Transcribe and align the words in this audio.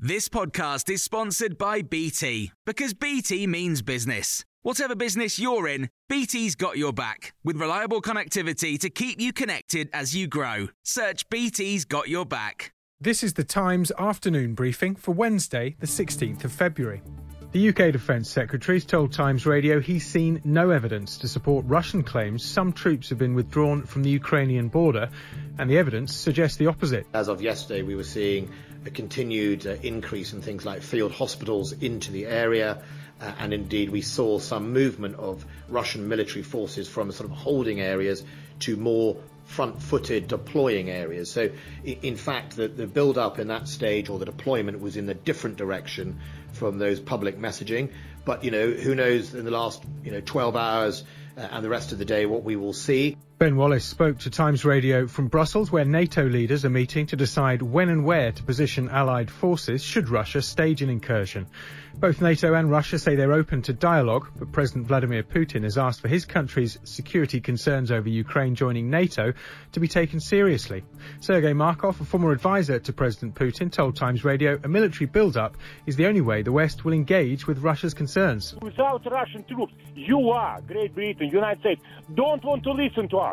This 0.00 0.28
podcast 0.28 0.88
is 0.90 1.02
sponsored 1.02 1.58
by 1.58 1.82
BT 1.82 2.52
because 2.64 2.94
BT 2.94 3.48
means 3.48 3.82
business. 3.82 4.44
Whatever 4.62 4.94
business 4.94 5.40
you're 5.40 5.66
in, 5.66 5.90
BT's 6.08 6.54
got 6.54 6.78
your 6.78 6.92
back 6.92 7.34
with 7.42 7.56
reliable 7.56 8.00
connectivity 8.00 8.78
to 8.78 8.90
keep 8.90 9.20
you 9.20 9.32
connected 9.32 9.90
as 9.92 10.14
you 10.14 10.28
grow. 10.28 10.68
Search 10.84 11.28
BT's 11.30 11.84
got 11.84 12.08
your 12.08 12.24
back. 12.24 12.72
This 13.00 13.24
is 13.24 13.32
the 13.32 13.42
Times 13.42 13.90
afternoon 13.98 14.54
briefing 14.54 14.94
for 14.94 15.10
Wednesday, 15.10 15.74
the 15.80 15.88
16th 15.88 16.44
of 16.44 16.52
February. 16.52 17.02
The 17.50 17.70
UK 17.70 17.92
Defence 17.92 18.28
Secretary 18.28 18.76
has 18.76 18.84
told 18.84 19.14
Times 19.14 19.46
Radio 19.46 19.80
he's 19.80 20.06
seen 20.06 20.42
no 20.44 20.68
evidence 20.68 21.16
to 21.18 21.28
support 21.28 21.64
Russian 21.66 22.02
claims 22.02 22.44
some 22.44 22.74
troops 22.74 23.08
have 23.08 23.16
been 23.16 23.34
withdrawn 23.34 23.84
from 23.84 24.02
the 24.02 24.10
Ukrainian 24.10 24.68
border, 24.68 25.08
and 25.56 25.70
the 25.70 25.78
evidence 25.78 26.14
suggests 26.14 26.58
the 26.58 26.66
opposite. 26.66 27.06
As 27.14 27.28
of 27.28 27.40
yesterday, 27.40 27.80
we 27.80 27.94
were 27.94 28.04
seeing 28.04 28.50
a 28.84 28.90
continued 28.90 29.66
uh, 29.66 29.76
increase 29.82 30.34
in 30.34 30.42
things 30.42 30.66
like 30.66 30.82
field 30.82 31.10
hospitals 31.10 31.72
into 31.72 32.12
the 32.12 32.26
area. 32.26 32.82
Uh, 33.18 33.32
and 33.38 33.54
indeed, 33.54 33.88
we 33.88 34.02
saw 34.02 34.38
some 34.38 34.74
movement 34.74 35.16
of 35.16 35.42
Russian 35.70 36.06
military 36.06 36.42
forces 36.42 36.86
from 36.86 37.10
sort 37.12 37.30
of 37.30 37.34
holding 37.34 37.80
areas 37.80 38.22
to 38.60 38.76
more 38.76 39.16
front 39.46 39.80
footed 39.80 40.28
deploying 40.28 40.90
areas. 40.90 41.30
So, 41.30 41.48
in 41.82 42.16
fact, 42.16 42.56
the, 42.56 42.68
the 42.68 42.86
build 42.86 43.16
up 43.16 43.38
in 43.38 43.48
that 43.48 43.66
stage 43.66 44.10
or 44.10 44.18
the 44.18 44.26
deployment 44.26 44.80
was 44.80 44.98
in 44.98 45.08
a 45.08 45.14
different 45.14 45.56
direction 45.56 46.20
from 46.58 46.78
those 46.78 47.00
public 47.00 47.38
messaging. 47.38 47.90
But, 48.24 48.44
you 48.44 48.50
know, 48.50 48.70
who 48.70 48.94
knows 48.94 49.34
in 49.34 49.44
the 49.44 49.50
last, 49.50 49.82
you 50.04 50.12
know, 50.12 50.20
12 50.20 50.56
hours 50.56 51.04
uh, 51.36 51.48
and 51.50 51.64
the 51.64 51.70
rest 51.70 51.92
of 51.92 51.98
the 51.98 52.04
day 52.04 52.26
what 52.26 52.42
we 52.42 52.56
will 52.56 52.72
see. 52.72 53.16
Ben 53.38 53.54
Wallace 53.54 53.84
spoke 53.84 54.18
to 54.18 54.30
Times 54.30 54.64
Radio 54.64 55.06
from 55.06 55.28
Brussels, 55.28 55.70
where 55.70 55.84
NATO 55.84 56.24
leaders 56.24 56.64
are 56.64 56.70
meeting 56.70 57.06
to 57.06 57.14
decide 57.14 57.62
when 57.62 57.88
and 57.88 58.04
where 58.04 58.32
to 58.32 58.42
position 58.42 58.88
Allied 58.88 59.30
forces 59.30 59.80
should 59.80 60.08
Russia 60.08 60.42
stage 60.42 60.82
an 60.82 60.90
incursion. 60.90 61.46
Both 61.94 62.20
NATO 62.20 62.54
and 62.54 62.68
Russia 62.68 62.98
say 62.98 63.14
they're 63.14 63.32
open 63.32 63.62
to 63.62 63.72
dialogue, 63.72 64.28
but 64.36 64.50
President 64.50 64.86
Vladimir 64.86 65.22
Putin 65.22 65.62
has 65.62 65.78
asked 65.78 66.00
for 66.00 66.08
his 66.08 66.24
country's 66.24 66.78
security 66.82 67.40
concerns 67.40 67.92
over 67.92 68.08
Ukraine 68.08 68.56
joining 68.56 68.90
NATO 68.90 69.32
to 69.72 69.80
be 69.80 69.88
taken 69.88 70.18
seriously. 70.18 70.84
Sergei 71.20 71.52
Markov, 71.52 72.00
a 72.00 72.04
former 72.04 72.32
advisor 72.32 72.80
to 72.80 72.92
President 72.92 73.36
Putin, 73.36 73.70
told 73.70 73.94
Times 73.94 74.24
Radio 74.24 74.58
a 74.64 74.68
military 74.68 75.06
build-up 75.06 75.56
is 75.86 75.94
the 75.94 76.06
only 76.06 76.20
way 76.20 76.42
the 76.42 76.52
West 76.52 76.84
will 76.84 76.92
engage 76.92 77.46
with 77.46 77.58
Russia's 77.58 77.94
concerns. 77.94 78.54
Without 78.62 79.04
Russian 79.10 79.44
troops, 79.44 79.74
you 79.94 80.30
are, 80.30 80.60
Great 80.62 80.94
Britain, 80.94 81.28
United 81.28 81.60
States, 81.60 81.82
don't 82.14 82.44
want 82.44 82.62
to 82.64 82.72
listen 82.72 83.08
to 83.08 83.18
us 83.18 83.27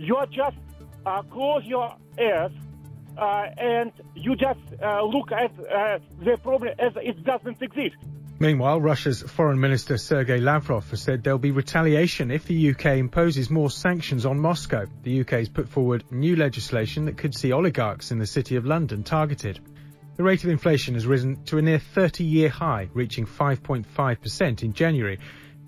you 0.00 0.16
just 0.30 0.56
uh, 1.04 1.22
close 1.22 1.64
your 1.64 1.94
ears 2.18 2.52
uh, 3.18 3.46
and 3.58 3.92
you 4.14 4.34
just 4.34 4.60
uh, 4.82 5.02
look 5.02 5.30
at 5.30 5.52
uh, 5.60 5.98
the 6.24 6.38
problem 6.38 6.74
as 6.78 6.92
it 6.96 7.22
doesn't 7.22 7.60
exist. 7.60 7.96
Meanwhile, 8.38 8.80
Russia's 8.80 9.20
Foreign 9.20 9.60
Minister 9.60 9.98
Sergei 9.98 10.38
Lavrov 10.40 10.88
has 10.88 11.02
said 11.02 11.22
there'll 11.22 11.38
be 11.38 11.50
retaliation 11.50 12.30
if 12.30 12.46
the 12.46 12.70
UK 12.70 12.96
imposes 12.96 13.50
more 13.50 13.70
sanctions 13.70 14.24
on 14.24 14.38
Moscow. 14.38 14.86
The 15.02 15.20
UK 15.20 15.30
has 15.30 15.48
put 15.50 15.68
forward 15.68 16.04
new 16.10 16.36
legislation 16.36 17.04
that 17.04 17.18
could 17.18 17.34
see 17.34 17.52
oligarchs 17.52 18.10
in 18.10 18.18
the 18.18 18.26
City 18.26 18.56
of 18.56 18.64
London 18.64 19.02
targeted. 19.02 19.60
The 20.16 20.22
rate 20.22 20.42
of 20.44 20.48
inflation 20.48 20.94
has 20.94 21.06
risen 21.06 21.44
to 21.44 21.58
a 21.58 21.62
near 21.62 21.78
30 21.78 22.24
year 22.24 22.48
high, 22.48 22.88
reaching 22.94 23.26
5.5% 23.26 24.62
in 24.62 24.72
January. 24.72 25.18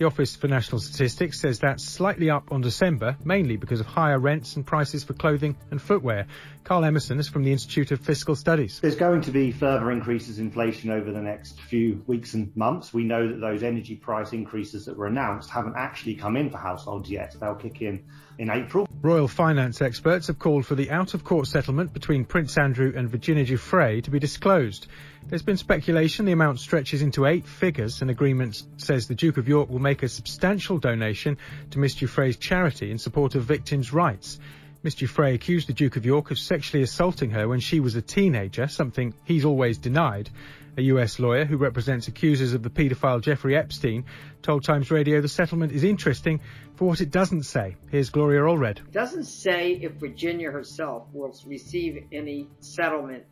The 0.02 0.08
Office 0.08 0.34
for 0.34 0.48
National 0.48 0.80
Statistics 0.80 1.38
says 1.38 1.60
that's 1.60 1.84
slightly 1.84 2.28
up 2.28 2.50
on 2.50 2.60
December, 2.60 3.16
mainly 3.24 3.56
because 3.56 3.78
of 3.78 3.86
higher 3.86 4.18
rents 4.18 4.56
and 4.56 4.66
prices 4.66 5.04
for 5.04 5.12
clothing 5.12 5.56
and 5.70 5.80
footwear. 5.80 6.26
Carl 6.64 6.84
Emmerson 6.84 7.20
is 7.20 7.28
from 7.28 7.44
the 7.44 7.52
Institute 7.52 7.92
of 7.92 8.00
Fiscal 8.00 8.34
Studies. 8.34 8.80
There's 8.80 8.96
going 8.96 9.20
to 9.20 9.30
be 9.30 9.52
further 9.52 9.92
increases 9.92 10.40
in 10.40 10.46
inflation 10.46 10.90
over 10.90 11.12
the 11.12 11.22
next 11.22 11.60
few 11.60 12.02
weeks 12.08 12.34
and 12.34 12.50
months. 12.56 12.92
We 12.92 13.04
know 13.04 13.28
that 13.28 13.40
those 13.40 13.62
energy 13.62 13.94
price 13.94 14.32
increases 14.32 14.86
that 14.86 14.96
were 14.96 15.06
announced 15.06 15.50
haven't 15.50 15.76
actually 15.76 16.16
come 16.16 16.36
in 16.36 16.50
for 16.50 16.58
households 16.58 17.08
yet. 17.08 17.36
They'll 17.38 17.54
kick 17.54 17.80
in 17.80 18.02
in 18.40 18.50
April. 18.50 18.88
Royal 19.02 19.28
finance 19.28 19.80
experts 19.80 20.26
have 20.26 20.38
called 20.40 20.66
for 20.66 20.74
the 20.74 20.90
out 20.90 21.14
of 21.14 21.22
court 21.22 21.46
settlement 21.46 21.92
between 21.92 22.24
Prince 22.24 22.58
Andrew 22.58 22.92
and 22.96 23.08
Virginia 23.08 23.44
Giuffre 23.44 24.02
to 24.02 24.10
be 24.10 24.18
disclosed. 24.18 24.88
There's 25.28 25.42
been 25.42 25.56
speculation 25.56 26.26
the 26.26 26.32
amount 26.32 26.60
stretches 26.60 27.00
into 27.00 27.26
eight 27.26 27.46
figures. 27.46 28.02
An 28.02 28.10
agreement 28.10 28.62
says 28.76 29.08
the 29.08 29.14
Duke 29.14 29.38
of 29.38 29.48
York 29.48 29.70
will 29.70 29.78
make 29.78 30.02
a 30.02 30.08
substantial 30.08 30.78
donation 30.78 31.38
to 31.70 31.78
Miss 31.78 31.94
Giuffre's 31.94 32.36
charity 32.36 32.90
in 32.90 32.98
support 32.98 33.34
of 33.34 33.44
victims' 33.44 33.92
rights. 33.92 34.38
Miss 34.82 34.96
Giuffre 34.96 35.32
accused 35.32 35.68
the 35.68 35.72
Duke 35.72 35.96
of 35.96 36.04
York 36.04 36.32
of 36.32 36.38
sexually 36.38 36.82
assaulting 36.82 37.30
her 37.30 37.46
when 37.46 37.60
she 37.60 37.78
was 37.78 37.94
a 37.94 38.02
teenager, 38.02 38.66
something 38.66 39.14
he's 39.24 39.44
always 39.44 39.78
denied. 39.78 40.28
A 40.76 40.82
US 40.82 41.18
lawyer 41.18 41.44
who 41.44 41.56
represents 41.56 42.08
accusers 42.08 42.52
of 42.52 42.62
the 42.62 42.70
paedophile 42.70 43.20
Jeffrey 43.20 43.56
Epstein 43.56 44.04
told 44.42 44.64
Times 44.64 44.90
Radio 44.90 45.20
the 45.20 45.28
settlement 45.28 45.70
is 45.70 45.84
interesting 45.84 46.40
for 46.74 46.88
what 46.88 47.00
it 47.00 47.10
doesn't 47.10 47.44
say. 47.44 47.76
Here's 47.90 48.10
Gloria 48.10 48.40
Allred. 48.40 48.78
It 48.78 48.92
doesn't 48.92 49.24
say 49.24 49.72
if 49.72 49.92
Virginia 49.92 50.50
herself 50.50 51.06
will 51.12 51.32
receive 51.46 52.06
any 52.10 52.48
settlement 52.60 53.24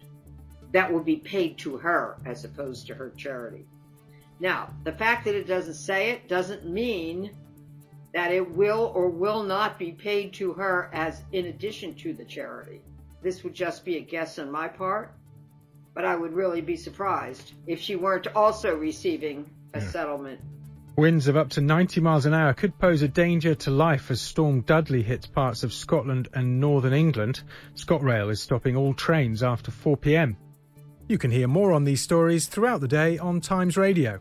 that 0.72 0.92
will 0.92 1.02
be 1.02 1.16
paid 1.16 1.58
to 1.58 1.76
her 1.78 2.16
as 2.24 2.44
opposed 2.44 2.86
to 2.86 2.94
her 2.94 3.10
charity. 3.10 3.66
Now, 4.38 4.70
the 4.84 4.92
fact 4.92 5.24
that 5.26 5.34
it 5.34 5.46
doesn't 5.46 5.74
say 5.74 6.10
it 6.10 6.28
doesn't 6.28 6.64
mean 6.64 7.30
that 8.12 8.32
it 8.32 8.50
will 8.56 8.90
or 8.94 9.08
will 9.08 9.42
not 9.42 9.78
be 9.78 9.92
paid 9.92 10.32
to 10.34 10.52
her 10.54 10.90
as 10.92 11.22
in 11.32 11.46
addition 11.46 11.94
to 11.96 12.12
the 12.12 12.24
charity. 12.24 12.80
This 13.22 13.44
would 13.44 13.54
just 13.54 13.84
be 13.84 13.96
a 13.96 14.00
guess 14.00 14.38
on 14.38 14.50
my 14.50 14.66
part, 14.66 15.12
but 15.94 16.04
I 16.04 16.16
would 16.16 16.32
really 16.32 16.60
be 16.60 16.76
surprised 16.76 17.52
if 17.66 17.80
she 17.80 17.96
weren't 17.96 18.28
also 18.34 18.74
receiving 18.74 19.48
a 19.74 19.80
yeah. 19.80 19.88
settlement. 19.90 20.40
Winds 20.96 21.28
of 21.28 21.36
up 21.36 21.50
to 21.50 21.60
90 21.60 22.00
miles 22.00 22.26
an 22.26 22.34
hour 22.34 22.52
could 22.52 22.78
pose 22.78 23.02
a 23.02 23.08
danger 23.08 23.54
to 23.54 23.70
life 23.70 24.10
as 24.10 24.20
Storm 24.20 24.62
Dudley 24.62 25.02
hits 25.02 25.26
parts 25.26 25.62
of 25.62 25.72
Scotland 25.72 26.28
and 26.34 26.60
northern 26.60 26.92
England. 26.92 27.42
ScotRail 27.74 28.30
is 28.30 28.40
stopping 28.40 28.76
all 28.76 28.94
trains 28.94 29.42
after 29.42 29.70
4 29.70 29.96
pm. 29.96 30.36
You 31.10 31.18
can 31.18 31.32
hear 31.32 31.48
more 31.48 31.72
on 31.72 31.82
these 31.82 32.00
stories 32.00 32.46
throughout 32.46 32.80
the 32.80 32.86
day 32.86 33.18
on 33.18 33.40
Times 33.40 33.76
Radio. 33.76 34.20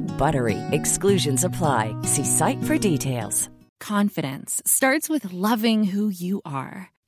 Code 0.00 0.18
BUTTERY. 0.18 0.58
Exclusions 0.72 1.44
apply. 1.44 1.94
See 2.02 2.24
site 2.24 2.62
for 2.64 2.78
details. 2.78 3.50
Confidence 3.80 4.62
starts 4.66 5.08
with 5.08 5.32
loving 5.32 5.84
who 5.84 6.08
you 6.08 6.42
are. 6.44 6.90